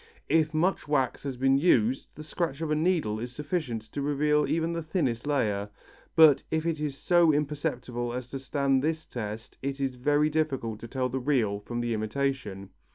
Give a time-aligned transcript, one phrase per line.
[0.29, 4.47] If much wax has been used the scratch of a needle is sufficient to reveal
[4.47, 5.69] even the thinnest layer,
[6.15, 10.79] but if it is so imperceptible as to stand this test it is very difficult
[10.79, 12.71] to tell the real from the imitation.